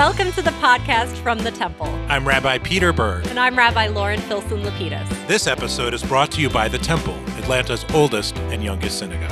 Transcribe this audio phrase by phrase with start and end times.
[0.00, 1.86] Welcome to the podcast from the Temple.
[2.08, 3.26] I'm Rabbi Peter Berg.
[3.26, 5.06] And I'm Rabbi Lauren Filson Lapidus.
[5.28, 9.30] This episode is brought to you by the Temple, Atlanta's oldest and youngest synagogue.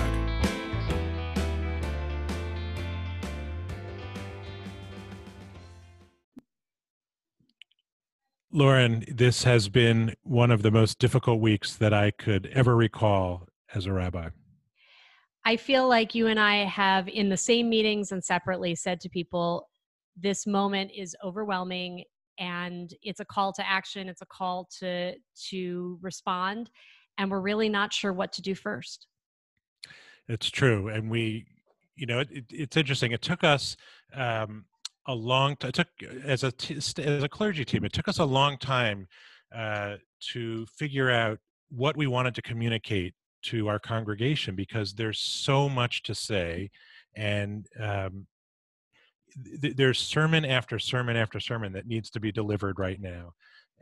[8.53, 13.49] Lauren, this has been one of the most difficult weeks that I could ever recall
[13.75, 14.29] as a rabbi.
[15.47, 19.09] I feel like you and I have, in the same meetings and separately, said to
[19.09, 19.67] people,
[20.21, 22.05] this moment is overwhelming
[22.39, 25.15] and it's a call to action it's a call to
[25.51, 26.71] to respond
[27.19, 29.07] and we're really not sure what to do first
[30.29, 31.47] it's true and we
[31.97, 33.77] you know it, it's interesting it took us
[34.15, 34.65] um,
[35.09, 35.71] a long time.
[35.71, 35.89] It took
[36.25, 37.85] as a t- as a clergy team.
[37.85, 39.09] It took us a long time
[39.55, 39.97] uh,
[40.33, 41.39] to figure out
[41.71, 46.71] what we wanted to communicate to our congregation because there's so much to say,
[47.17, 48.27] and um,
[49.61, 53.33] th- there's sermon after sermon after sermon that needs to be delivered right now,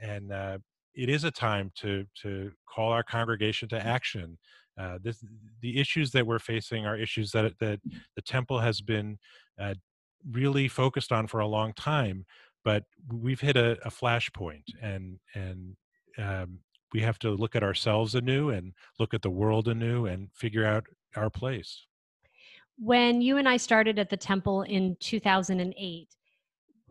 [0.00, 0.58] and uh,
[0.94, 4.38] it is a time to to call our congregation to action.
[4.78, 5.24] Uh, this,
[5.62, 7.80] the issues that we're facing are issues that that
[8.14, 9.18] the temple has been
[9.60, 9.74] uh,
[10.30, 12.26] really focused on for a long time
[12.66, 15.76] but we've hit a, a flashpoint and and
[16.18, 16.58] um,
[16.92, 20.66] we have to look at ourselves anew and look at the world anew and figure
[20.66, 21.86] out our place
[22.78, 26.08] when you and i started at the temple in 2008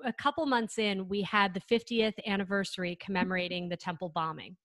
[0.03, 4.56] a couple months in we had the 50th anniversary commemorating the temple bombing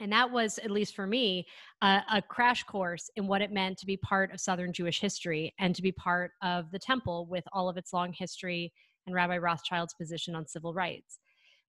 [0.00, 1.46] and that was, at least for me,
[1.82, 5.74] a crash course in what it meant to be part of Southern Jewish history and
[5.74, 8.72] to be part of the temple with all of its long history
[9.06, 11.18] and Rabbi Rothschild's position on civil rights.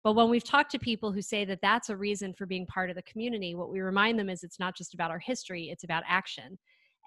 [0.05, 2.91] But when we've talked to people who say that that's a reason for being part
[2.91, 5.85] of the community, what we remind them is it's not just about our history, it's
[5.85, 6.59] about action.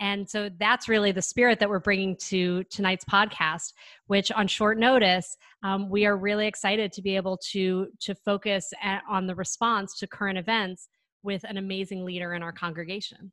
[0.02, 3.73] And so that's really the spirit that we're bringing to tonight's podcast,
[4.08, 8.73] which on short notice, um, we are really excited to be able to, to focus
[8.82, 10.90] at, on the response to current events
[11.22, 13.32] with an amazing leader in our congregation.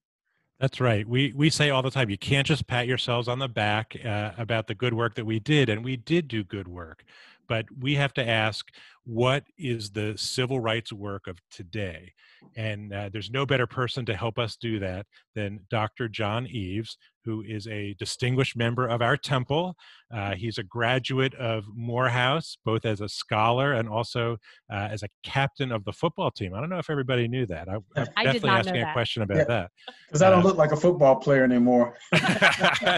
[0.61, 1.09] That's right.
[1.09, 4.33] We we say all the time you can't just pat yourselves on the back uh,
[4.37, 7.05] about the good work that we did, and we did do good work,
[7.47, 8.69] but we have to ask
[9.09, 12.13] what is the civil rights work of today,
[12.57, 16.09] and uh, there's no better person to help us do that than Dr.
[16.11, 16.99] John Eaves,
[17.29, 19.77] who is a distinguished member of our temple.
[20.15, 24.39] Uh, he's a graduate of Morehouse, both as a scholar and also
[24.73, 26.55] uh, as a captain of the football team.
[26.55, 27.69] I don't know if everybody knew that.
[27.69, 27.83] I, am
[28.25, 29.71] definitely asking a question about yeah, that.
[30.07, 31.97] Because I don't uh, look like a football player anymore.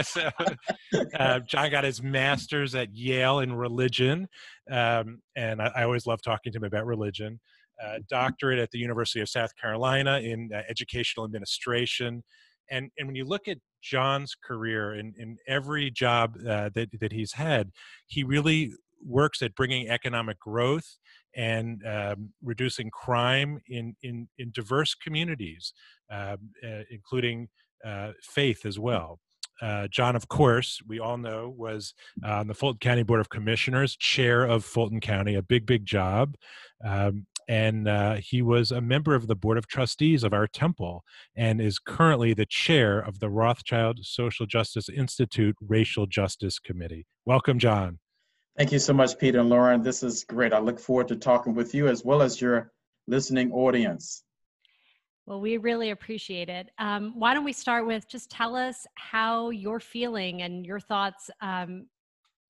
[0.03, 0.29] so,
[1.19, 4.29] uh, John got his master's at Yale in religion,
[4.69, 7.39] um, and I, I always love talking to him about religion.
[7.83, 12.23] Uh, doctorate at the University of South Carolina in uh, educational administration.
[12.69, 17.11] And, and when you look at John's career in, in every job uh, that, that
[17.11, 17.71] he's had,
[18.05, 18.73] he really
[19.03, 20.97] works at bringing economic growth
[21.35, 25.73] and um, reducing crime in, in, in diverse communities,
[26.11, 27.47] uh, uh, including
[27.83, 29.19] uh, faith as well.
[29.61, 33.95] Uh, John, of course, we all know, was on the Fulton County Board of Commissioners,
[33.95, 36.35] chair of Fulton County, a big, big job.
[36.83, 41.03] Um, and uh, he was a member of the board of trustees of our temple
[41.35, 47.05] and is currently the chair of the Rothschild Social Justice Institute Racial Justice Committee.
[47.25, 47.99] Welcome, John.
[48.57, 49.81] Thank you so much, Peter and Lauren.
[49.81, 50.53] This is great.
[50.53, 52.71] I look forward to talking with you as well as your
[53.07, 54.23] listening audience.
[55.31, 56.71] Well, we really appreciate it.
[56.77, 61.29] Um, why don't we start with just tell us how you're feeling and your thoughts
[61.39, 61.85] um,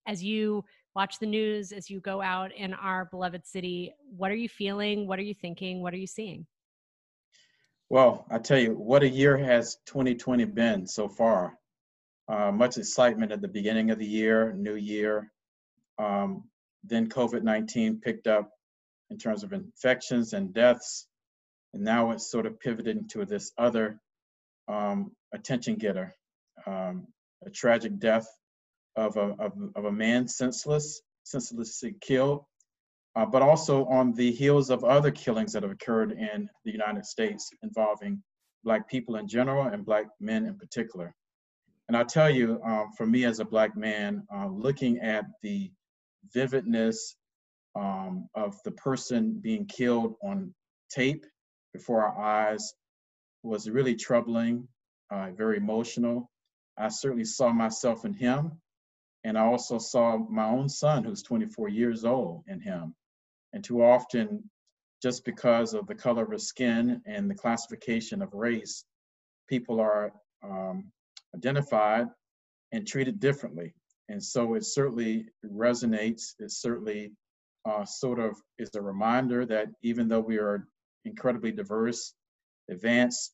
[0.07, 0.65] as you
[0.95, 3.93] watch the news as you go out in our beloved city.
[4.17, 5.05] What are you feeling?
[5.05, 5.83] What are you thinking?
[5.83, 6.47] What are you seeing?
[7.91, 11.53] Well, I tell you, what a year has 2020 been so far.
[12.27, 15.31] Uh, much excitement at the beginning of the year, new year.
[15.99, 16.45] Um,
[16.83, 18.49] then COVID 19 picked up
[19.11, 21.05] in terms of infections and deaths.
[21.73, 23.99] And now it's sort of pivoted into this other
[24.67, 26.13] um, attention getter,
[26.65, 27.07] um,
[27.45, 28.27] a tragic death
[28.95, 32.43] of a, of, of a man senseless, senselessly killed,
[33.15, 37.05] uh, but also on the heels of other killings that have occurred in the United
[37.05, 38.21] States involving
[38.63, 41.13] Black people in general and Black men in particular.
[41.87, 45.71] And I tell you, um, for me as a Black man, uh, looking at the
[46.33, 47.15] vividness
[47.75, 50.53] um, of the person being killed on
[50.89, 51.25] tape
[51.73, 52.73] before our eyes
[53.43, 54.67] was really troubling,
[55.09, 56.29] uh, very emotional.
[56.77, 58.59] I certainly saw myself in him.
[59.23, 62.95] And I also saw my own son, who's 24 years old, in him.
[63.53, 64.49] And too often,
[65.01, 68.83] just because of the color of his skin and the classification of race,
[69.47, 70.11] people are
[70.43, 70.91] um,
[71.35, 72.07] identified
[72.71, 73.73] and treated differently.
[74.09, 76.33] and so it certainly resonates.
[76.39, 77.11] It certainly
[77.65, 80.67] uh, sort of is a reminder that even though we are
[81.05, 82.13] incredibly diverse,
[82.69, 83.33] advanced,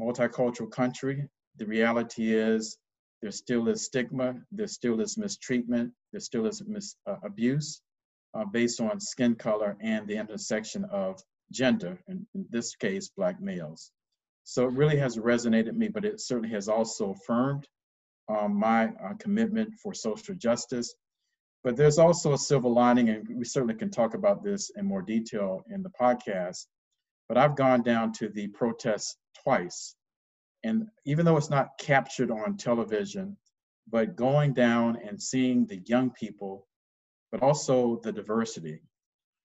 [0.00, 2.78] multicultural country, the reality is
[3.20, 7.80] there still is stigma, there still is mistreatment, there still is mis- uh, abuse
[8.34, 11.22] uh, based on skin color and the intersection of
[11.52, 13.92] gender, in, in this case, Black males.
[14.44, 17.68] So it really has resonated me, but it certainly has also affirmed
[18.28, 20.94] um, my uh, commitment for social justice.
[21.62, 25.02] But there's also a silver lining, and we certainly can talk about this in more
[25.02, 26.66] detail in the podcast.
[27.28, 29.94] But I've gone down to the protests twice.
[30.64, 33.36] And even though it's not captured on television,
[33.90, 36.66] but going down and seeing the young people,
[37.30, 38.80] but also the diversity.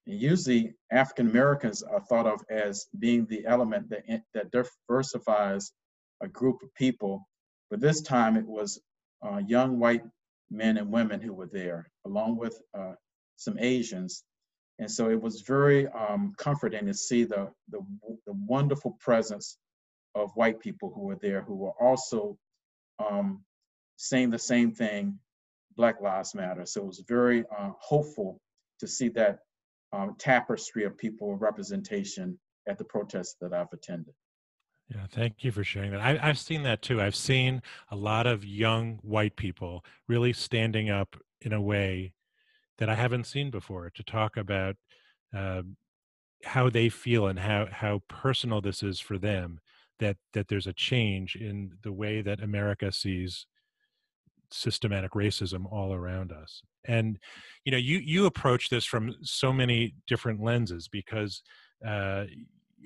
[0.06, 5.72] And usually African Americans are thought of as being the element that, that diversifies
[6.20, 7.26] a group of people
[7.70, 8.80] but this time it was
[9.22, 10.02] uh, young white
[10.50, 12.94] men and women who were there, along with uh,
[13.36, 14.24] some Asians.
[14.78, 17.80] And so it was very um, comforting to see the, the,
[18.26, 19.58] the, wonderful presence
[20.14, 22.38] of white people who were there, who were also
[22.98, 23.42] um,
[23.96, 25.18] saying the same thing,
[25.76, 26.64] Black Lives Matter.
[26.64, 28.40] So it was very uh, hopeful
[28.78, 29.40] to see that
[29.92, 32.38] um, tapestry of people representation
[32.68, 34.14] at the protests that I've attended.
[34.88, 36.00] Yeah, thank you for sharing that.
[36.00, 37.00] I, have seen that too.
[37.00, 42.12] I've seen a lot of young white people really standing up in a way
[42.78, 44.76] that I haven't seen before to talk about
[45.36, 45.62] uh,
[46.44, 49.60] how they feel and how how personal this is for them.
[49.98, 53.46] That that there's a change in the way that America sees
[54.50, 56.62] systematic racism all around us.
[56.84, 57.18] And
[57.64, 61.42] you know, you you approach this from so many different lenses because
[61.86, 62.24] uh,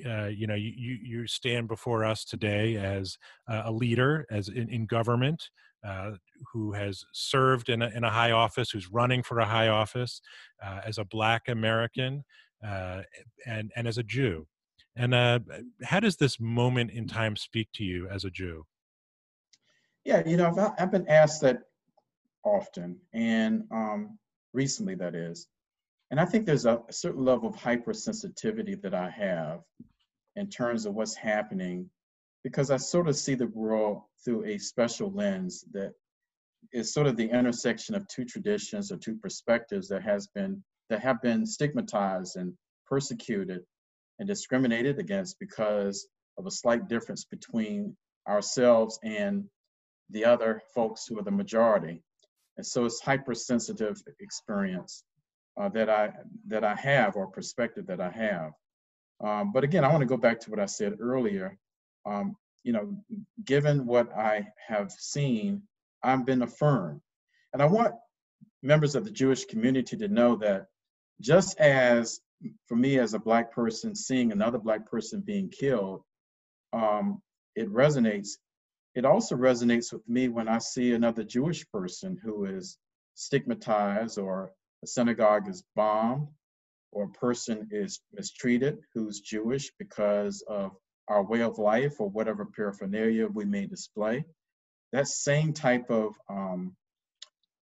[0.07, 3.17] uh, you know you, you stand before us today as
[3.49, 5.51] a leader as in, in government
[5.87, 6.13] uh,
[6.53, 10.21] who has served in a, in a high office who's running for a high office
[10.65, 12.25] uh, as a black american
[12.67, 13.03] uh,
[13.47, 14.47] and and as a jew.
[14.95, 15.41] And uh,
[15.83, 18.65] how does this moment in time speak to you as a jew?
[20.05, 21.63] Yeah you know i've, I've been asked that
[22.45, 24.19] often and um,
[24.53, 25.49] recently that is
[26.13, 29.61] and I think there's a, certain level of hypersensitivity that I have
[30.37, 31.89] in terms of what's happening
[32.45, 35.95] because I sort of see the world through a special lens that
[36.71, 41.01] is sort of the intersection of two traditions or two perspectives that has been that
[41.01, 42.53] have been stigmatized and
[42.87, 43.63] persecuted
[44.19, 46.07] and discriminated against because
[46.37, 47.97] of a slight difference between
[48.29, 49.45] ourselves and
[50.11, 52.03] the other folks who are the majority.
[52.59, 55.05] And so it's hypersensitive experience
[55.61, 56.13] uh, that I
[56.49, 58.53] that I have or perspective that I have.
[59.23, 61.57] Um, but again, I want to go back to what I said earlier.
[62.05, 62.97] Um, you know,
[63.45, 65.63] given what I have seen,
[66.03, 67.01] I've been affirmed,
[67.53, 67.95] and I want
[68.63, 70.67] members of the Jewish community to know that
[71.21, 72.21] just as
[72.67, 76.03] for me as a black person seeing another black person being killed,
[76.73, 77.21] um,
[77.55, 78.31] it resonates.
[78.95, 82.77] It also resonates with me when I see another Jewish person who is
[83.15, 84.53] stigmatized or
[84.83, 86.29] a synagogue is bombed
[86.91, 90.73] or a person is mistreated who's Jewish because of
[91.09, 94.25] our way of life or whatever paraphernalia we may display,
[94.93, 96.77] that same type of um,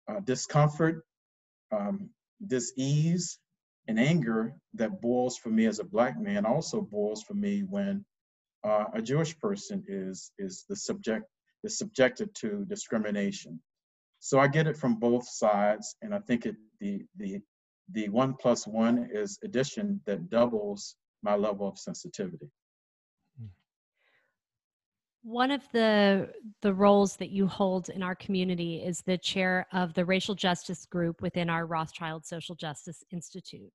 [0.08, 1.04] uh, discomfort,
[1.72, 2.10] um,
[2.46, 3.38] dis-ease,
[3.88, 8.04] and anger that boils for me as a black man also boils for me when
[8.64, 11.24] uh, a Jewish person is is the subject
[11.62, 13.60] is subjected to discrimination.
[14.26, 17.40] So I get it from both sides, and I think it the the
[17.92, 22.50] the one plus one is addition that doubles my level of sensitivity.
[25.22, 29.94] One of the the roles that you hold in our community is the chair of
[29.94, 33.70] the racial justice group within our Rothschild Social Justice Institute.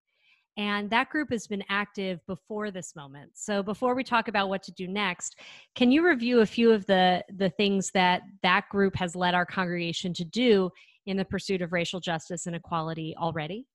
[0.57, 3.31] And that group has been active before this moment.
[3.35, 5.39] So before we talk about what to do next,
[5.75, 9.45] can you review a few of the the things that that group has led our
[9.45, 10.69] congregation to do
[11.05, 13.65] in the pursuit of racial justice and equality already?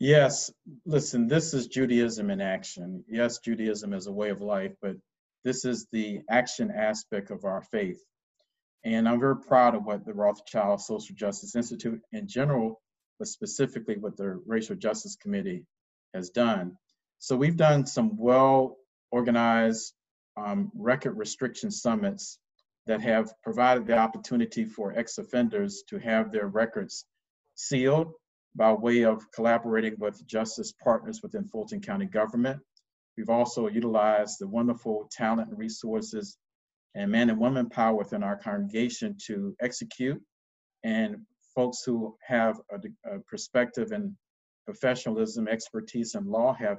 [0.00, 0.50] Yes,
[0.86, 3.04] listen, this is Judaism in action.
[3.08, 4.96] Yes, Judaism is a way of life, but
[5.44, 8.00] this is the action aspect of our faith.
[8.84, 12.80] And I'm very proud of what the Rothschild Social Justice Institute in general,
[13.18, 15.64] but specifically what the Racial Justice Committee
[16.14, 16.76] has done.
[17.18, 18.76] So we've done some well
[19.10, 19.92] organized
[20.36, 22.38] um, record restriction summits
[22.86, 27.04] that have provided the opportunity for ex offenders to have their records
[27.54, 28.12] sealed
[28.54, 32.60] by way of collaborating with justice partners within Fulton County government.
[33.16, 36.38] We've also utilized the wonderful talent and resources
[36.94, 40.22] and man and woman power within our congregation to execute
[40.84, 41.18] and
[41.58, 42.76] folks who have a,
[43.16, 44.14] a perspective and
[44.64, 46.78] professionalism, expertise in law have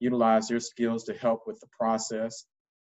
[0.00, 2.46] utilized their skills to help with the process.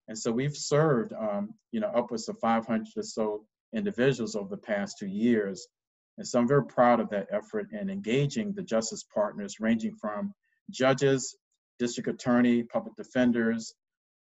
[0.09, 4.63] And so we've served, um, you know, upwards of 500 or so individuals over the
[4.73, 5.69] past two years.
[6.17, 10.33] And so I'm very proud of that effort in engaging the justice partners, ranging from
[10.71, 11.37] judges,
[11.79, 13.75] district attorney, public defenders,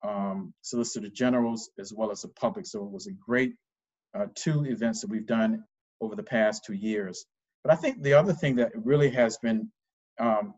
[0.05, 2.65] um, solicitor generals, as well as the public.
[2.65, 3.53] So it was a great
[4.13, 5.63] uh, two events that we've done
[6.01, 7.25] over the past two years.
[7.63, 9.71] But I think the other thing that really has been
[10.19, 10.53] um,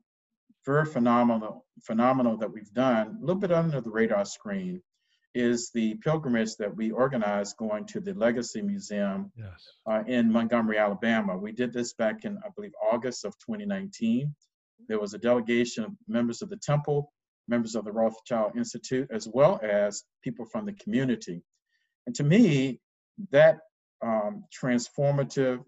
[0.66, 4.82] very phenomenal, phenomenal that we've done, a little bit under the radar screen,
[5.34, 9.68] is the pilgrimage that we organized going to the Legacy Museum yes.
[9.90, 11.38] uh, in Montgomery, Alabama.
[11.38, 14.34] We did this back in, I believe, August of 2019.
[14.88, 17.14] There was a delegation of members of the temple,
[17.48, 21.44] members of the Rothschild Institute, as well as people from the community.
[22.08, 22.80] And to me,
[23.32, 23.60] that
[24.02, 25.64] um, transformative,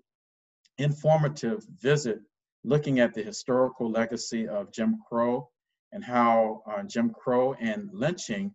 [0.77, 2.19] informative visit
[2.63, 5.49] looking at the historical legacy of Jim Crow
[5.91, 8.53] and how uh, Jim Crow and lynching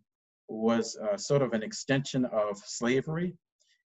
[0.49, 3.35] was uh, sort of an extension of slavery.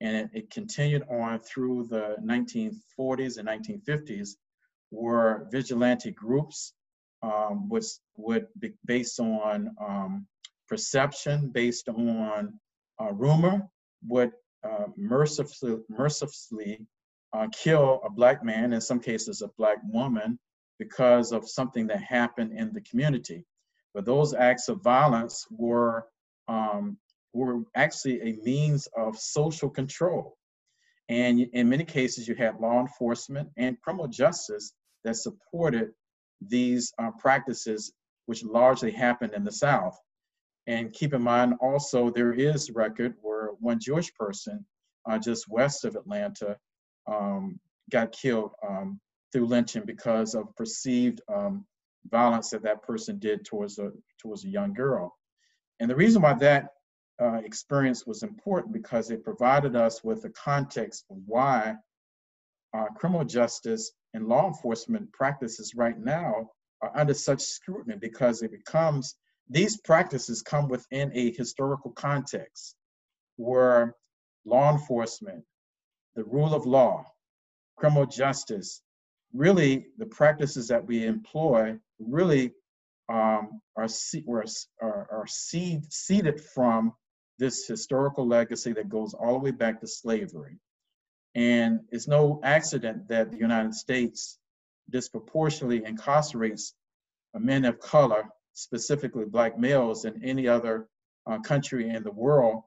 [0.01, 4.32] And it, it, continued on through the 1940s and 1950s,
[4.89, 6.74] where vigilante groups
[7.24, 10.27] um, was, would be based on um,
[10.68, 12.60] perception, based on
[13.01, 13.68] uh, rumor,
[14.08, 14.32] would
[14.65, 16.86] uh, mercifully, mercifully
[17.34, 20.39] uh, kill a black man, in some cases a black woman,
[20.79, 23.45] because of something that happened in the community.
[23.93, 26.07] But those acts of violence were
[26.48, 26.98] um,
[27.34, 30.38] were actually a means of social control.
[31.10, 35.91] And in many cases, you had law enforcement and criminal justice that supported
[36.41, 37.93] these uh, practices,
[38.25, 39.98] which largely happened in the South.
[40.67, 44.65] And keep in mind also, there is record where one Jewish person
[45.10, 46.57] uh, just west of Atlanta
[47.07, 47.60] um,
[47.91, 49.00] got killed um,
[49.31, 51.65] through lynching because of perceived um,
[52.10, 55.15] violence that that person did towards a, towards a young girl.
[55.79, 56.69] And the reason why that
[57.22, 61.75] uh, experience was important because it provided us with a context of why
[62.75, 66.50] uh, criminal justice and law enforcement practices right now
[66.81, 69.15] are under such scrutiny because it becomes
[69.50, 72.75] these practices come within a historical context
[73.38, 73.96] where
[74.46, 75.44] law enforcement,
[76.16, 77.06] the rule of law,
[77.75, 78.82] criminal justice,
[79.34, 82.54] really the practices that we employ really
[83.10, 83.88] um, are,
[84.82, 86.94] are, are seed, seeded from
[87.38, 90.58] this historical legacy that goes all the way back to slavery.
[91.36, 94.40] And it's no accident that the United States
[94.90, 96.72] disproportionately incarcerates
[97.38, 100.88] men of color, specifically black males, than any other
[101.27, 102.63] uh, country in the world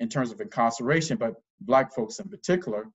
[0.00, 2.88] in terms of incarceration, but black folks in particular.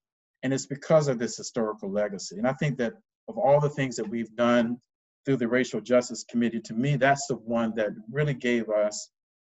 [0.44, 2.38] And it's because of this historical legacy.
[2.38, 2.94] And I think that
[3.28, 4.78] of all the things that we've done
[5.26, 9.10] through the Racial Justice Committee, to me, that's the one that really gave us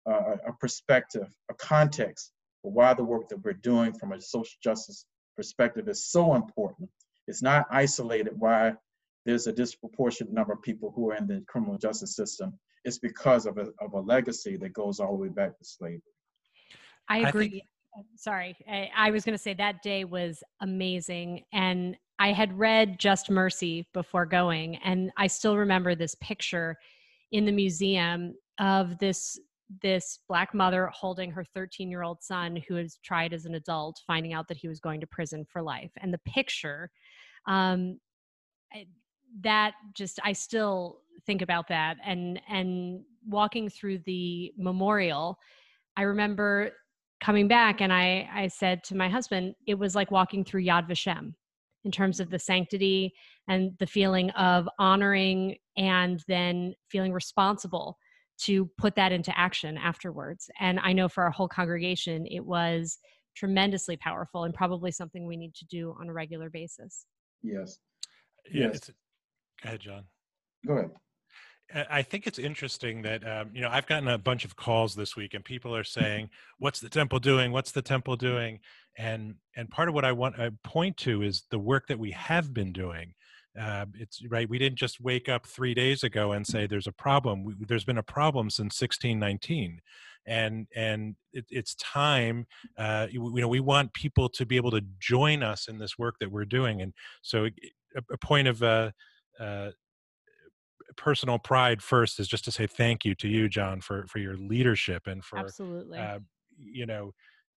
[0.09, 4.57] uh, a perspective, a context for why the work that we're doing from a social
[4.63, 5.05] justice
[5.37, 6.89] perspective is so important.
[7.27, 8.75] It's not isolated why
[9.27, 12.59] there's a disproportionate number of people who are in the criminal justice system.
[12.85, 16.01] It's because of a, of a legacy that goes all the way back to slavery.
[17.09, 17.47] I agree.
[17.47, 17.65] I think-
[18.17, 21.43] Sorry, I, I was going to say that day was amazing.
[21.53, 26.77] And I had read Just Mercy before going, and I still remember this picture
[27.33, 29.39] in the museum of this
[29.83, 34.01] this black mother holding her 13 year old son who has tried as an adult
[34.07, 36.91] finding out that he was going to prison for life and the picture
[37.47, 37.99] um,
[39.43, 45.39] that just i still think about that and and walking through the memorial
[45.97, 46.71] i remember
[47.21, 50.89] coming back and i i said to my husband it was like walking through yad
[50.89, 51.33] vashem
[51.85, 53.13] in terms of the sanctity
[53.49, 57.97] and the feeling of honoring and then feeling responsible
[58.39, 60.49] to put that into action afterwards.
[60.61, 62.99] And I know for our whole congregation, it was
[63.37, 67.07] tremendously powerful and probably something we need to do on a regular basis.
[67.43, 67.79] Yes.
[68.51, 68.69] Yeah.
[68.73, 68.81] Yes.
[68.81, 68.93] Go
[69.65, 70.05] ahead, John.
[70.67, 70.91] Go ahead.
[71.75, 75.17] I think it's interesting that um, you know I've gotten a bunch of calls this
[75.17, 77.53] week, and people are saying, "What's the temple doing?
[77.53, 78.61] What's the temple doing?"
[78.97, 82.13] And and part of what I want to point to is the work that we
[82.13, 83.15] have been doing.
[83.59, 84.49] Uh, it's right.
[84.49, 87.45] We didn't just wake up three days ago and say there's a problem.
[87.45, 89.81] We, there's been a problem since 1619,
[90.27, 92.47] and and it, it's time.
[92.79, 95.99] Uh, you, you know, we want people to be able to join us in this
[95.99, 98.63] work that we're doing, and so a, a point of.
[98.63, 98.91] Uh,
[99.39, 99.71] uh,
[100.99, 104.37] personal pride first is just to say thank you to you john for for your
[104.37, 106.19] leadership and for absolutely uh,
[106.59, 107.13] you know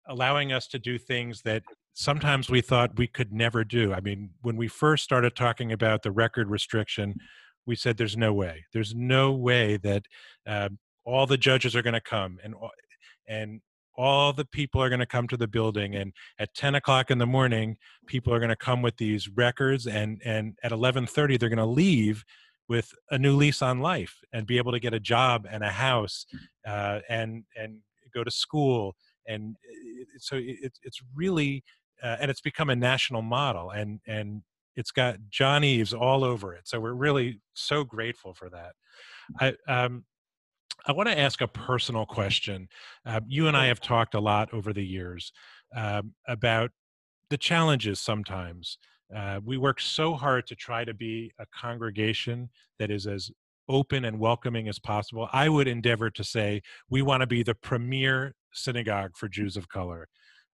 [0.07, 3.93] allowing us to do things that sometimes we thought we could never do.
[3.93, 7.15] I mean, when we first started talking about the record restriction,
[7.65, 8.65] we said there's no way.
[8.73, 10.05] There's no way that
[10.47, 10.69] uh,
[11.05, 12.55] all the judges are going to come and
[13.27, 13.61] and
[13.97, 17.17] all the people are going to come to the building and at 10 o'clock in
[17.17, 17.75] the morning
[18.07, 21.65] people are going to come with these records and and at 11.30 they're going to
[21.65, 22.23] leave
[22.71, 25.69] with a new lease on life and be able to get a job and a
[25.69, 26.25] house
[26.65, 27.79] uh, and and
[28.13, 28.95] go to school
[29.27, 31.65] and it, so it, it's really
[32.01, 34.41] uh, and it's become a national model and and
[34.77, 36.61] it's got John Eaves all over it.
[36.63, 38.71] So we're really so grateful for that.
[39.41, 40.05] I um,
[40.87, 42.69] I want to ask a personal question.
[43.05, 45.33] Uh, you and I have talked a lot over the years
[45.75, 46.71] um, about
[47.29, 48.77] the challenges sometimes.
[49.15, 52.49] Uh, we work so hard to try to be a congregation
[52.79, 53.31] that is as
[53.67, 55.27] open and welcoming as possible.
[55.31, 59.69] I would endeavor to say we want to be the premier synagogue for Jews of
[59.69, 60.07] color.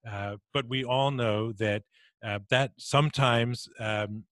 [0.10, 1.84] Uh, but we all know that
[2.26, 4.24] uh, that sometimes um,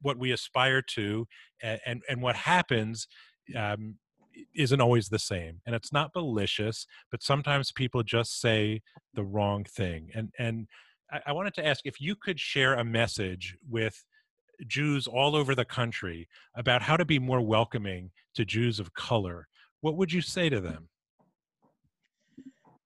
[0.00, 1.26] what we aspire to
[1.62, 3.06] and, and, what happens
[3.54, 3.96] um,
[4.54, 8.80] isn't always the same and it's not malicious but sometimes people just say
[9.14, 10.66] the wrong thing and and
[11.10, 14.04] I, wanted to ask if you could share a message with
[14.66, 19.48] Jews all over the country about how to be more welcoming to Jews of color,
[19.80, 20.88] what would you say to them?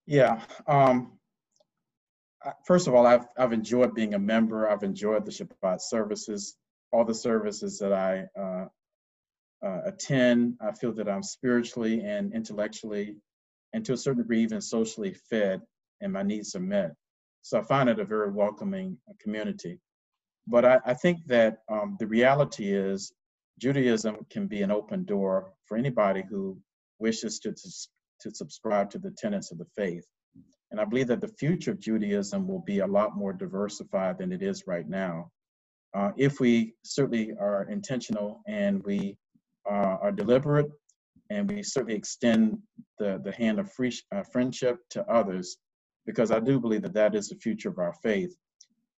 [0.06, 0.42] Yeah.
[0.66, 1.18] Um,
[2.66, 4.68] first of all, I've, I've enjoyed being a member.
[4.68, 6.56] I've enjoyed the Shabbat services,
[6.92, 8.66] all the services that I uh,
[9.64, 10.54] uh, attend.
[10.60, 13.16] I feel that I'm spiritually and intellectually,
[13.72, 15.62] and to a certain degree, even socially fed,
[16.00, 16.92] and my needs are met.
[17.42, 19.78] So I find it a very welcoming community.
[20.46, 23.12] But I, I think that um, the reality is
[23.58, 26.58] Judaism can be an open door for anybody who
[26.98, 27.70] wishes to, to,
[28.22, 30.04] to subscribe to the tenets of the faith.
[30.70, 34.32] And I believe that the future of Judaism will be a lot more diversified than
[34.32, 35.30] it is right now.
[35.94, 39.16] Uh, if we certainly are intentional and we
[39.68, 40.70] uh, are deliberate
[41.30, 42.58] and we certainly extend
[42.98, 45.56] the, the hand of free, uh, friendship to others,
[46.06, 48.34] because I do believe that that is the future of our faith.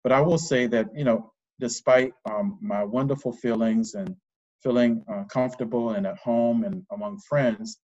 [0.03, 4.17] But I will say that, you know, despite um, my wonderful feelings and
[4.63, 7.79] feeling uh, comfortable and at home and among friends,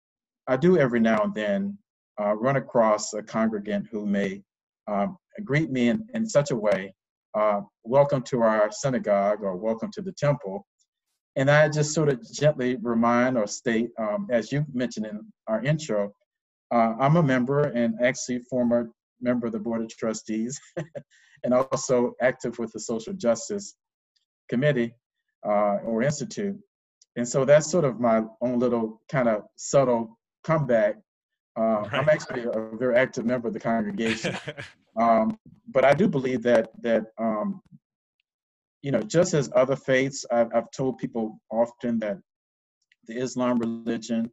[0.47, 1.77] I do every now and then
[2.21, 4.41] uh, run across a congregant who may
[4.87, 6.93] um, greet me in, in such a way,
[7.33, 10.65] uh, welcome to our synagogue or welcome to the temple.
[11.35, 15.61] And I just sort of gently remind or state, um, as you mentioned in our
[15.63, 16.13] intro,
[16.71, 18.89] uh, I'm a member and actually former
[19.29, 20.59] member of the Board of Trustees
[21.43, 23.75] and also active with the Social Justice
[24.47, 24.93] Committee
[25.45, 26.57] uh, or Institute.
[27.17, 30.95] And so that's sort of my own little kind of subtle comeback
[31.57, 31.93] uh, right.
[31.93, 34.35] I'm actually a very active member of the congregation,
[34.99, 35.37] um,
[35.69, 37.61] but I do believe that that um,
[38.81, 42.17] you know, just as other faiths, I've, I've, told people often that
[43.07, 44.29] the Islam religion,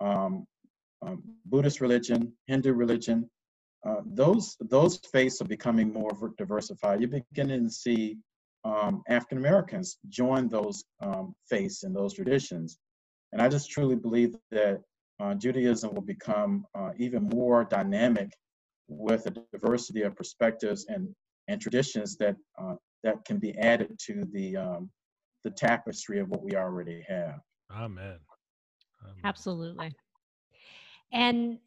[0.00, 0.46] um,
[1.00, 3.30] um Buddhist religion, Hindu religion,
[3.86, 7.00] uh, those those faiths are becoming more diversified.
[7.00, 8.18] You're beginning to see
[8.64, 12.78] um, African Americans join those um, faiths and those traditions,
[13.32, 14.80] and I just truly believe that
[15.20, 18.30] uh, Judaism will become uh, even more dynamic
[18.88, 21.08] with a diversity of perspectives and,
[21.48, 24.90] and traditions that, uh, that can be added to the, um,
[25.42, 27.40] the tapestry of what we already have.
[27.72, 28.18] Amen.
[29.02, 29.14] Amen.
[29.24, 29.94] Absolutely.
[31.12, 31.58] And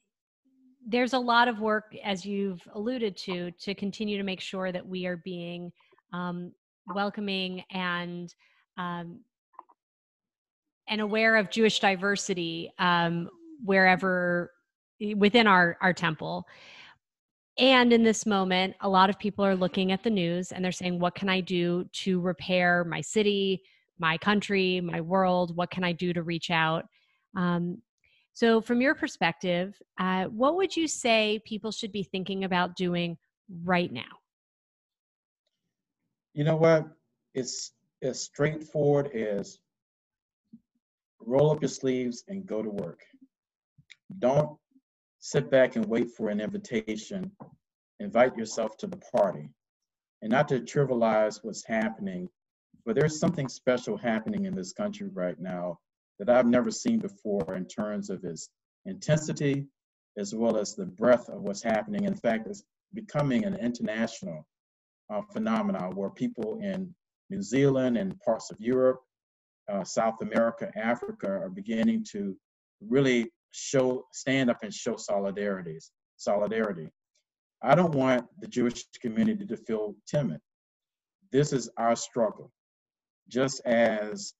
[0.87, 4.87] there's a lot of work, as you've alluded to, to continue to make sure that
[4.87, 5.71] we are being
[6.13, 6.53] um,
[6.95, 8.33] welcoming and
[8.77, 9.19] um,
[10.87, 13.29] and aware of Jewish diversity um,
[13.63, 14.51] wherever
[15.17, 16.47] within our our temple.
[17.59, 20.71] And in this moment, a lot of people are looking at the news and they're
[20.71, 23.61] saying, "What can I do to repair my city,
[23.99, 25.57] my country, my world?
[25.57, 26.85] What can I do to reach out?"
[27.35, 27.81] Um,
[28.37, 33.17] so, from your perspective, uh, what would you say people should be thinking about doing
[33.63, 34.19] right now?
[36.35, 36.85] You know what?
[37.33, 37.71] It's
[38.03, 39.57] as straightforward as
[41.19, 42.99] roll up your sleeves and go to work.
[44.19, 44.55] Don't
[45.17, 47.31] sit back and wait for an invitation.
[47.99, 49.49] Invite yourself to the party.
[50.21, 52.29] And not to trivialize what's happening,
[52.85, 55.79] but there's something special happening in this country right now
[56.19, 58.49] that I've never seen before in terms of its
[58.85, 59.65] intensity
[60.17, 62.05] as well as the breadth of what's happening.
[62.05, 64.47] In fact, it's becoming an international
[65.13, 66.93] uh, phenomenon where people in
[67.29, 69.01] New Zealand and parts of Europe,
[69.71, 72.35] uh, South America, Africa are beginning to
[72.81, 76.89] really show stand up and show solidarities solidarity
[77.61, 80.39] I don't want the Jewish community to feel timid.
[81.31, 82.51] This is our struggle.
[83.29, 84.33] Just as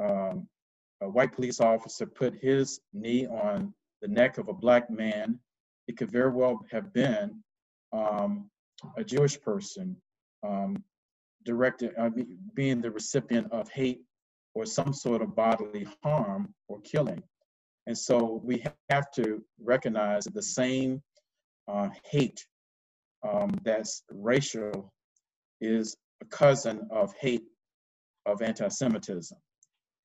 [0.00, 0.48] um,
[1.00, 5.38] a white police officer put his knee on the neck of a black man,
[5.86, 7.42] it could very well have been
[7.92, 8.50] um,
[8.96, 9.96] a Jewish person
[10.46, 10.82] um,
[11.44, 12.10] directed, uh,
[12.54, 14.02] being the recipient of hate
[14.54, 17.22] or some sort of bodily harm or killing.
[17.86, 21.02] And so we have to recognize that the same
[21.66, 22.44] uh, hate
[23.26, 24.92] um, that's racial
[25.60, 27.44] is a cousin of hate
[28.26, 29.38] of anti-Semitism.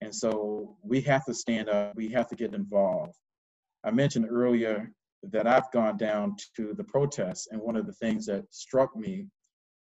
[0.04, 3.16] And so we have to stand up, we have to get involved.
[3.86, 4.92] I mentioned earlier
[5.32, 9.28] that I've gone down to the protests, and one of the things that struck me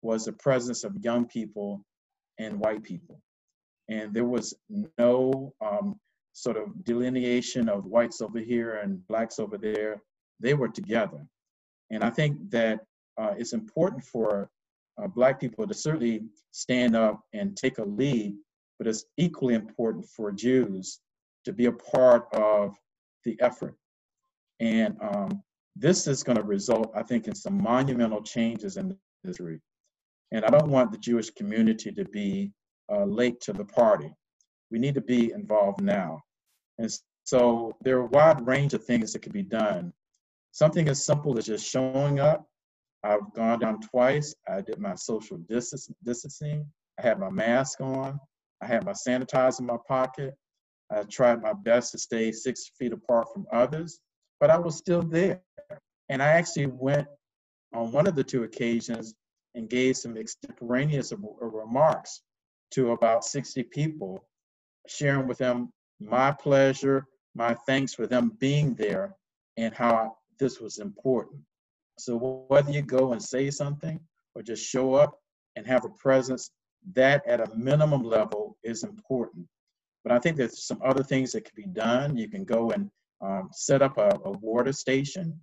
[0.01, 1.85] was the presence of young people
[2.39, 3.21] and white people.
[3.91, 4.55] And there was
[4.97, 6.01] no um,
[6.33, 10.01] sort of delineation of whites over here and blacks over there.
[10.41, 11.27] They were together.
[11.91, 12.81] And I think that
[13.21, 14.49] uh, it's important for
[14.97, 18.35] uh, black people to certainly stand up and take a lead,
[18.79, 21.01] but it's equally important for Jews
[21.45, 22.77] to be a part of
[23.25, 23.77] the effort.
[24.61, 25.43] And um,
[25.75, 29.61] this is going to result, I think, in some monumental changes in history.
[30.33, 32.53] And I don't want the Jewish community to be
[32.91, 34.13] uh, late to the party.
[34.71, 36.21] We need to be involved now.
[36.79, 36.91] And
[37.25, 39.93] so there are a wide range of things that can be done.
[40.53, 42.47] Something as simple as just showing up.
[43.05, 44.35] I've gone down twice.
[44.49, 46.67] I did my social distancing.
[46.99, 48.19] I had my mask on.
[48.63, 50.35] I had my sanitizer in my pocket.
[50.91, 54.01] I tried my best to stay six feet apart from others,
[54.41, 55.43] but I was still there.
[56.09, 57.09] And I actually went
[57.75, 59.15] on one of the two occasions
[59.55, 62.23] and gave some extemporaneous uh, remarks
[62.73, 64.25] to about 60 people,
[64.87, 69.15] sharing with them my pleasure, my thanks for them being there,
[69.57, 71.41] and how this was important.
[71.99, 73.99] So whether you go and say something
[74.35, 75.19] or just show up
[75.57, 76.51] and have a presence,
[76.95, 79.47] that at a minimum level is important.
[80.05, 82.17] But I think there's some other things that can be done.
[82.17, 85.39] You can go and um, set up a, a, water station.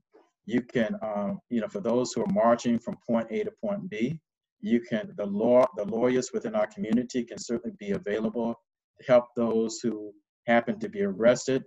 [0.45, 3.89] You can, um, you know, for those who are marching from point A to point
[3.89, 4.19] B,
[4.62, 8.56] you can, the law, the lawyers within our community can certainly be available
[8.99, 10.13] to help those who
[10.47, 11.63] happen to be arrested.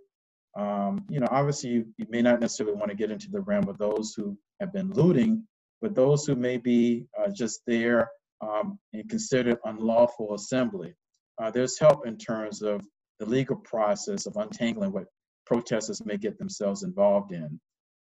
[0.57, 3.69] Um, you know, obviously you, you may not necessarily want to get into the realm
[3.69, 5.47] of those who have been looting,
[5.83, 8.09] but those who may be uh, just there
[8.41, 10.95] um, and considered unlawful assembly.
[11.41, 12.83] Uh, there's help in terms of
[13.19, 15.07] the legal process of untangling what
[15.47, 17.61] protesters may get themselves involved in.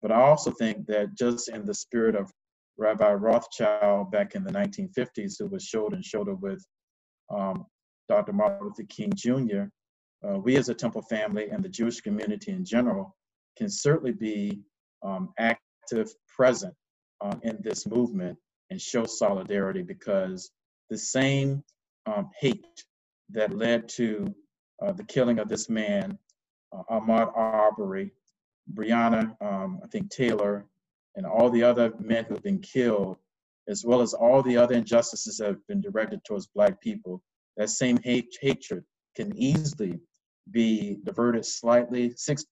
[0.01, 2.31] But I also think that just in the spirit of
[2.77, 6.63] Rabbi Rothschild back in the 1950s, who was shoulder and shoulder with
[7.29, 7.65] um,
[8.09, 8.33] Dr.
[8.33, 9.63] Martin Luther King Jr.,
[10.27, 13.15] uh, we as a Temple family and the Jewish community in general
[13.57, 14.61] can certainly be
[15.03, 16.73] um, active, present
[17.21, 18.37] um, in this movement
[18.69, 20.51] and show solidarity because
[20.89, 21.63] the same
[22.05, 22.65] um, hate
[23.29, 24.33] that led to
[24.81, 26.17] uh, the killing of this man,
[26.71, 28.11] uh, Ahmaud Arbery,
[28.73, 30.65] Breonna, um, I think Taylor,
[31.15, 33.17] and all the other men who have been killed,
[33.67, 37.21] as well as all the other injustices that have been directed towards Black people,
[37.57, 38.83] that same hate, hatred
[39.15, 39.99] can easily
[40.51, 42.45] be diverted slightly six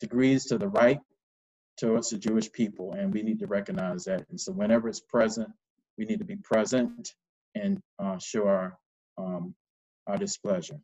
[0.00, 1.00] degrees to the right
[1.76, 4.26] towards the Jewish people, and we need to recognize that.
[4.30, 5.48] And so, whenever it's present,
[5.98, 7.14] we need to be present
[7.54, 8.78] and uh, show our
[9.18, 9.54] um,
[10.06, 10.78] our displeasure.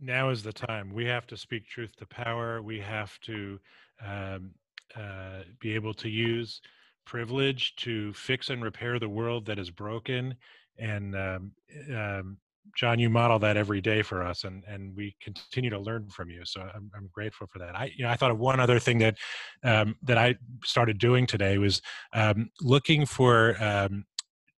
[0.00, 0.92] Now is the time.
[0.94, 2.62] We have to speak truth to power.
[2.62, 3.58] We have to
[4.04, 4.50] um,
[4.94, 6.60] uh, be able to use
[7.04, 10.36] privilege to fix and repair the world that is broken.
[10.78, 11.52] And um,
[11.92, 12.36] um,
[12.76, 16.30] John, you model that every day for us, and and we continue to learn from
[16.30, 16.44] you.
[16.44, 17.76] So I'm I'm grateful for that.
[17.76, 19.16] I you know I thought of one other thing that
[19.64, 24.04] um, that I started doing today was um, looking for um,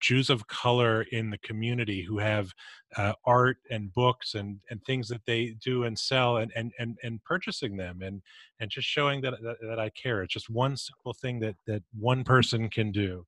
[0.01, 2.53] Jews of color in the community who have
[2.97, 6.97] uh, art and books and, and things that they do and sell and, and, and,
[7.03, 8.23] and purchasing them and,
[8.59, 10.23] and just showing that, that, that I care.
[10.23, 13.27] It's just one simple thing that, that one person can do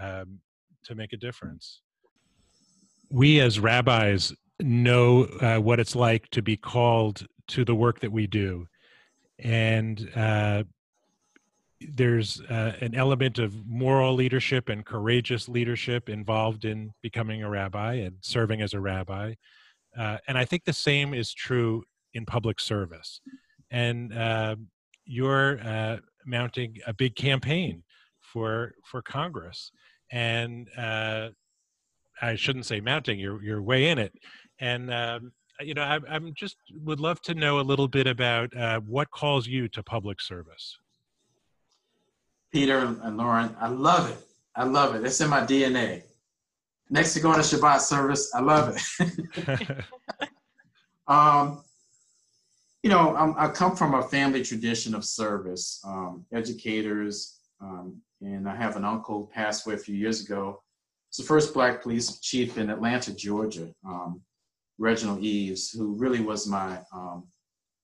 [0.00, 0.40] um,
[0.84, 1.82] to make a difference.
[3.10, 8.12] We as rabbis know uh, what it's like to be called to the work that
[8.12, 8.66] we do.
[9.38, 10.64] And uh,
[11.80, 17.94] there's uh, an element of moral leadership and courageous leadership involved in becoming a rabbi
[17.94, 19.34] and serving as a rabbi.
[19.96, 23.20] Uh, and I think the same is true in public service.
[23.70, 24.56] And uh,
[25.04, 27.82] you're uh, mounting a big campaign
[28.20, 29.70] for for Congress,
[30.10, 30.68] and
[32.22, 33.18] I shouldn't say mounting.
[33.18, 34.12] You're you're way in it,
[34.60, 38.56] and um, you know I, am just would love to know a little bit about
[38.56, 40.78] uh, what calls you to public service.
[42.52, 43.54] Peter and Lauren.
[43.60, 44.18] I love it.
[44.54, 45.04] I love it.
[45.04, 46.02] It's in my DNA.
[46.88, 49.68] Next to going to Shabbat service, I love it.
[51.08, 51.64] um,
[52.82, 58.48] you know, I'm, i come from a family tradition of service, um, educators, um, and
[58.48, 60.62] I have an uncle who passed away a few years ago.
[61.16, 64.20] He's the first black police chief in Atlanta, Georgia, um,
[64.76, 67.26] Reginald Eaves, who really was my um,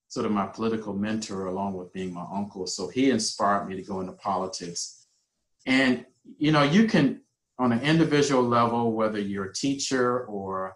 [0.09, 2.67] sort of my political mentor along with being my uncle.
[2.67, 5.07] So he inspired me to go into politics.
[5.65, 6.05] And,
[6.37, 7.23] you know, you can,
[7.59, 10.75] on an individual level, whether you're a teacher or,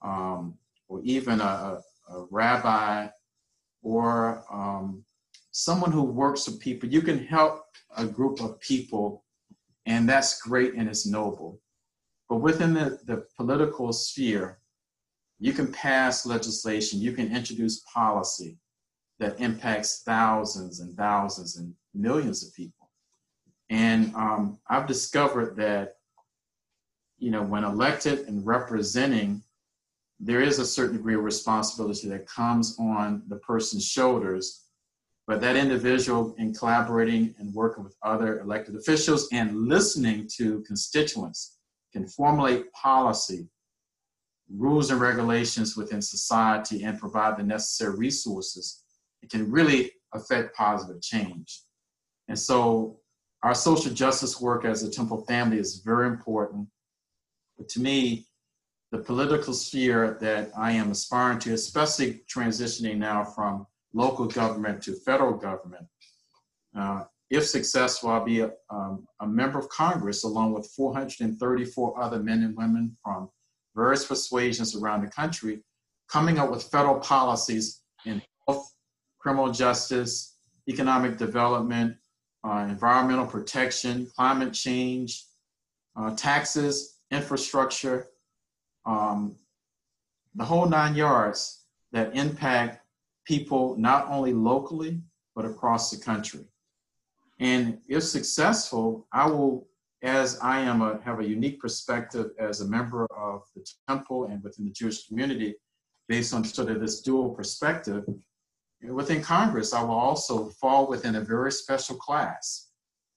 [0.00, 0.56] um,
[0.86, 1.80] or even a,
[2.10, 3.08] a rabbi
[3.82, 5.04] or um,
[5.50, 7.64] someone who works with people, you can help
[7.96, 9.24] a group of people,
[9.86, 11.60] and that's great and it's noble.
[12.28, 14.58] But within the, the political sphere,
[15.38, 18.58] you can pass legislation, you can introduce policy,
[19.18, 22.90] that impacts thousands and thousands and millions of people.
[23.70, 25.96] And um, I've discovered that,
[27.18, 29.42] you know, when elected and representing,
[30.20, 34.64] there is a certain degree of responsibility that comes on the person's shoulders.
[35.26, 41.57] But that individual, in collaborating and working with other elected officials and listening to constituents,
[41.92, 43.48] can formulate policy,
[44.50, 48.84] rules and regulations within society, and provide the necessary resources
[49.22, 51.62] it can really affect positive change.
[52.28, 53.00] And so
[53.42, 56.68] our social justice work as a Temple family is very important.
[57.56, 58.26] But to me,
[58.90, 64.94] the political sphere that I am aspiring to, especially transitioning now from local government to
[64.94, 65.86] federal government,
[66.76, 72.20] uh, if successful, I'll be a, um, a, member of Congress along with 434 other
[72.20, 73.28] men and women from
[73.76, 75.62] various persuasions around the country,
[76.08, 78.74] coming up with federal policies in health,
[79.18, 80.36] criminal justice,
[80.68, 81.96] economic development,
[82.44, 85.24] uh, environmental protection, climate change,
[85.96, 88.06] uh, taxes, infrastructure,
[88.86, 89.36] um,
[90.34, 92.80] the whole nine yards that impact
[93.26, 95.00] people not only locally,
[95.34, 96.40] but across the country.
[97.40, 99.68] And if successful, I will,
[100.02, 104.42] as I am a, have a unique perspective as a member of the temple and
[104.42, 105.54] within the Jewish community,
[106.08, 108.04] based on sort of this dual perspective,
[108.82, 112.68] Within Congress, I will also fall within a very special class.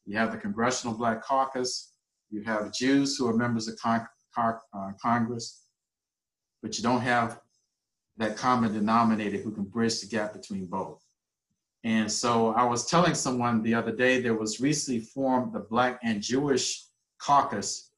[0.06, 1.94] You have the Congressional Black Caucus,
[2.32, 5.66] you have Jews who are members of con- con- uh, Congress,
[6.64, 7.40] but you don't have
[8.18, 11.04] that common denominator who can bridge the gap between both.
[11.84, 16.00] And so I was telling someone the other day there was recently formed the Black
[16.04, 16.86] and Jewish
[17.20, 17.92] Caucus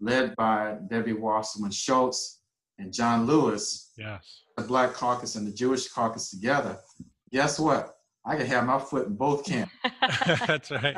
[0.00, 2.40] led by Debbie Wasserman Schultz
[2.78, 3.92] and John Lewis.
[3.98, 4.42] Yes.
[4.56, 6.78] The Black Caucus and the Jewish Caucus together
[7.32, 7.96] guess what?
[8.24, 9.72] I can have my foot in both camps.
[10.46, 10.96] That's right.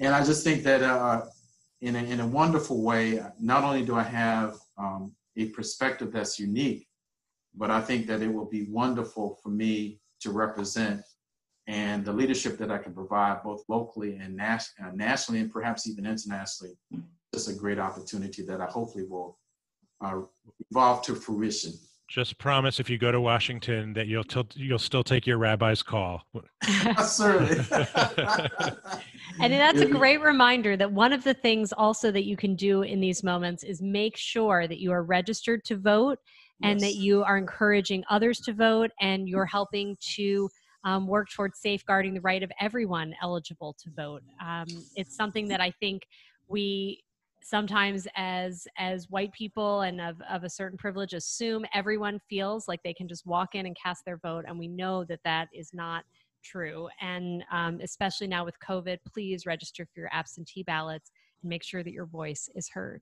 [0.00, 1.22] and I just think that uh,
[1.80, 6.38] in, a, in a wonderful way, not only do I have um, a perspective that's
[6.38, 6.86] unique,
[7.54, 11.02] but I think that it will be wonderful for me to represent
[11.66, 15.86] and the leadership that I can provide both locally and nas- uh, nationally and perhaps
[15.86, 16.74] even internationally.
[17.32, 19.38] It's a great opportunity that I hopefully will
[20.00, 20.22] uh,
[20.70, 21.72] evolve to fruition
[22.08, 25.82] just promise if you go to Washington that you'll t- you'll still take your rabbi's
[25.82, 26.22] call.
[27.04, 27.66] Certainly.
[29.40, 32.80] and that's a great reminder that one of the things also that you can do
[32.82, 36.18] in these moments is make sure that you are registered to vote
[36.62, 36.90] and yes.
[36.90, 40.48] that you are encouraging others to vote and you're helping to
[40.84, 44.22] um, work towards safeguarding the right of everyone eligible to vote.
[44.44, 44.66] Um,
[44.96, 46.02] it's something that I think
[46.48, 47.02] we
[47.42, 52.82] sometimes as as white people and of, of a certain privilege assume everyone feels like
[52.82, 55.70] they can just walk in and cast their vote and we know that that is
[55.72, 56.04] not
[56.42, 61.10] true and um, especially now with covid please register for your absentee ballots
[61.42, 63.00] and make sure that your voice is heard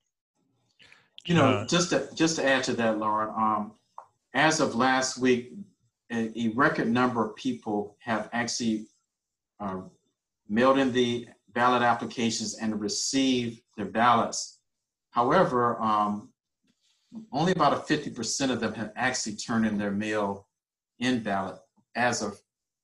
[1.27, 3.73] you know uh, just to just to add to that lauren um,
[4.35, 5.53] as of last week
[6.13, 8.87] a, a, record number of people have actually
[9.61, 9.81] uh,
[10.49, 14.61] mailed in the ballot applications and received their ballots.
[15.11, 16.29] However, um,
[17.33, 20.47] only about a 50% of them have actually turned in their mail
[20.99, 21.57] in ballot
[21.95, 22.39] as of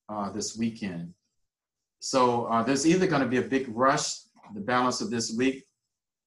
[0.09, 1.13] uh, this weekend.
[2.01, 4.21] So uh, there's either going to be a big rush
[4.55, 5.65] the balance of this week,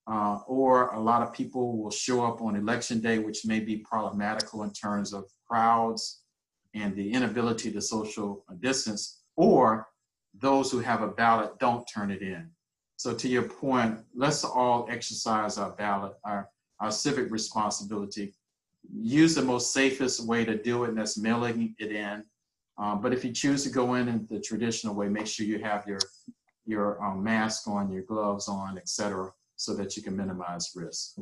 [0.07, 3.77] uh, or a lot of people will show up on election day, which may be
[3.77, 6.21] problematical in terms of crowds
[6.75, 9.87] and the inability to social distance, or
[10.39, 12.49] those who have a ballot don't turn it in.
[12.97, 18.33] So to your point, let's all exercise our ballot, our, our civic responsibility.
[18.93, 22.23] Use the most safest way to do it, and that's mailing it in.
[22.77, 25.59] Um, but if you choose to go in in the traditional way, make sure you
[25.59, 25.99] have your
[26.67, 31.17] your um, mask on, your gloves on, etc., so that you can minimize risk.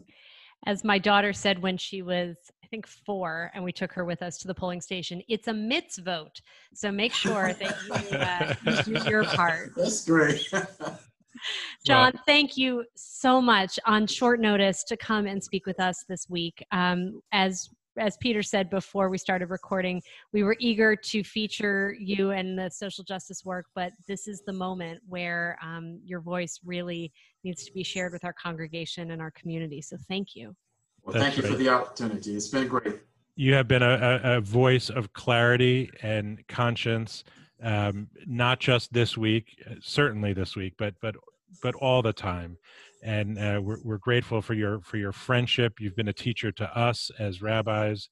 [0.65, 4.21] As my daughter said when she was, I think, four, and we took her with
[4.21, 6.41] us to the polling station, it's a MITS vote.
[6.73, 9.71] So make sure that you, uh, you do your part.
[9.77, 10.49] That's great.
[11.85, 16.05] John, well, thank you so much on short notice to come and speak with us
[16.07, 16.63] this week.
[16.71, 20.01] Um, as as Peter said before we started recording,
[20.32, 24.53] we were eager to feature you and the social justice work, but this is the
[24.53, 27.12] moment where um, your voice really
[27.43, 29.82] needs to be shared with our congregation and our community.
[29.82, 30.56] So thank you.
[31.03, 32.36] Well, thank you for the opportunity.
[32.36, 33.01] It's been great.
[33.36, 37.23] You have been a, a, a voice of clarity and conscience,
[37.62, 41.15] um, not just this week, certainly this week, but but
[41.62, 42.58] but all the time
[43.03, 46.77] and uh, we're, we're grateful for your for your friendship you've been a teacher to
[46.77, 48.09] us as rabbis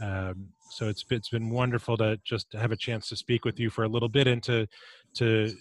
[0.00, 3.68] um, so it's it's been wonderful to just have a chance to speak with you
[3.70, 4.66] for a little bit and to
[5.14, 5.52] to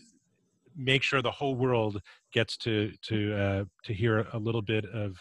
[0.76, 5.18] make sure the whole world gets to to uh, to hear a little bit of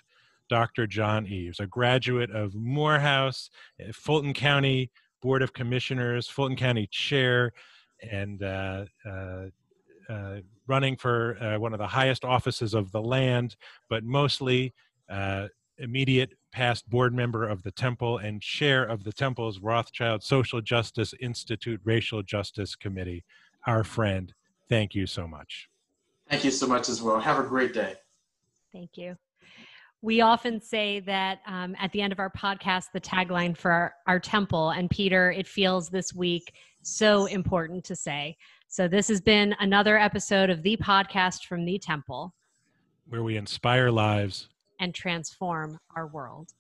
[0.49, 0.87] Dr.
[0.87, 4.91] John Eaves, a graduate of Morehouse, uh, Fulton County
[5.23, 7.53] Board of Commissioners, Fulton County Chair,
[8.11, 9.47] and uh, uh,
[10.09, 10.37] uh,
[10.67, 13.57] running for uh, one of the highest offices of the land,
[13.89, 14.75] but mostly
[15.09, 15.49] uh,
[15.79, 21.15] immediate past board member of the temple and chair of the temple's Rothschild Social Justice
[21.21, 23.25] Institute Racial Justice Committee.
[23.67, 24.33] Our friend,
[24.69, 25.69] thank you so much.
[26.31, 27.21] Thank you so much as well.
[27.21, 27.95] Have a great day.
[28.73, 29.17] Thank you.
[30.03, 33.95] We often say that um, at the end of our podcast, the tagline for our,
[34.07, 36.53] our temple, and Peter, it feels this week
[36.83, 38.37] so important to say.
[38.69, 42.35] So, this has been another episode of the podcast from the temple,
[43.09, 44.49] where we inspire lives
[44.81, 46.53] and transform our world.